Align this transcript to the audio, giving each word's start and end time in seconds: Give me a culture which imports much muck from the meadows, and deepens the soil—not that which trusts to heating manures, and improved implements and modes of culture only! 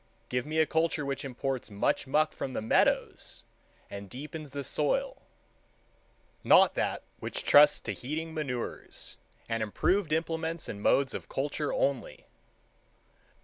Give 0.29 0.47
me 0.47 0.57
a 0.57 0.65
culture 0.65 1.05
which 1.05 1.23
imports 1.23 1.69
much 1.69 2.07
muck 2.07 2.33
from 2.33 2.53
the 2.53 2.61
meadows, 2.63 3.43
and 3.87 4.09
deepens 4.09 4.49
the 4.49 4.63
soil—not 4.63 6.73
that 6.73 7.03
which 7.19 7.43
trusts 7.43 7.79
to 7.81 7.91
heating 7.93 8.33
manures, 8.33 9.17
and 9.47 9.61
improved 9.61 10.11
implements 10.11 10.67
and 10.67 10.81
modes 10.81 11.13
of 11.13 11.29
culture 11.29 11.71
only! 11.71 12.25